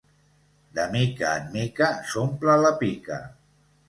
De 0.77 0.85
mica 0.95 1.33
en 1.41 1.45
mica 1.57 1.89
s'omple 2.13 2.57
la 2.63 2.73
pica 2.81 3.19